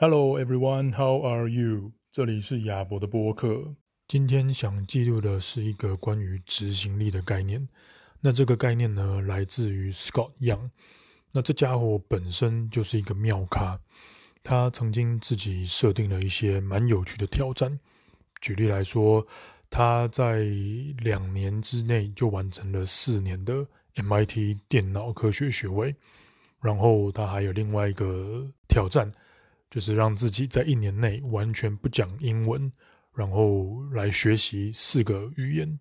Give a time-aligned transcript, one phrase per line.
[0.00, 1.90] Hello everyone, how are you？
[2.12, 3.74] 这里是亚博的播客。
[4.06, 7.68] 今天想记录的是一个关于执行力的概念。
[8.20, 10.70] 那这个概念呢，来自于 Scott Young。
[11.32, 13.76] 那这家伙本身就是一个妙咖，
[14.44, 17.76] 他曾经自己设定了一些蛮有趣的挑战。
[18.40, 19.26] 举例来说，
[19.68, 20.44] 他在
[20.98, 25.92] 两年之内就完成了四年的 MIT 电脑科学学位。
[26.60, 29.12] 然后他还有另外一个挑战。
[29.70, 32.72] 就是让自己在一年内完全不讲英文，
[33.14, 35.78] 然后来学习四个语言，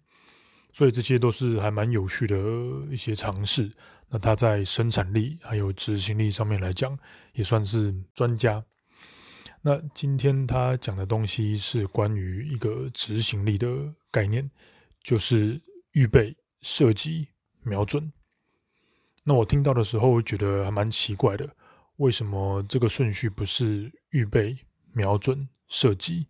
[0.73, 2.37] 所以这些都是还蛮有趣的
[2.91, 3.71] 一些尝试。
[4.09, 6.97] 那他在生产力还有执行力上面来讲，
[7.33, 8.63] 也算是专家。
[9.61, 13.67] 那今天他讲的东西是关于一个执行力的
[14.09, 14.49] 概念，
[15.03, 15.61] 就是
[15.91, 17.27] 预备、设计、
[17.63, 18.11] 瞄准。
[19.23, 21.49] 那我听到的时候觉得还蛮奇怪的。
[21.97, 24.57] 为什么这个顺序不是预备、
[24.93, 26.27] 瞄准、射击？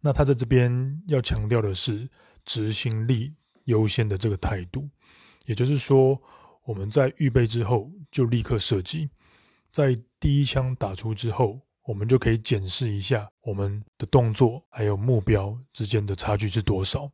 [0.00, 2.08] 那他在这边要强调的是
[2.44, 4.88] 执行力优先的这个态度，
[5.46, 6.20] 也就是说，
[6.64, 9.10] 我们在预备之后就立刻射击，
[9.70, 17.10] 在第一枪打出之后，我们就可以检视一下我们的动作还有目标之间的差距是多少，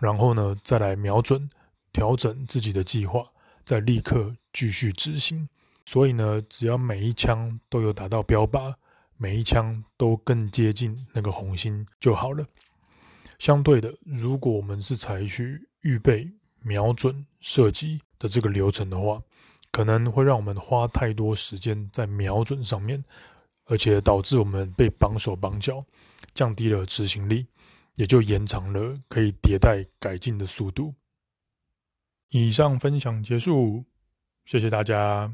[0.00, 1.50] 然后呢，再来瞄准、
[1.92, 3.26] 调整自己的计划，
[3.64, 5.46] 再立刻继续执行。
[5.84, 8.74] 所以呢，只要每一枪都有达到标靶，
[9.16, 12.44] 每一枪都更接近那个红心就好了。
[13.38, 16.30] 相对的，如果我们是采取预备、
[16.62, 19.22] 瞄准、射击的这个流程的话，
[19.70, 23.04] 可能会让我们花太多时间在瞄准上面，
[23.66, 25.84] 而且导致我们被绑手绑脚，
[26.32, 27.46] 降低了执行力，
[27.94, 30.94] 也就延长了可以迭代改进的速度。
[32.30, 33.84] 以上分享结束，
[34.44, 35.32] 谢谢大家。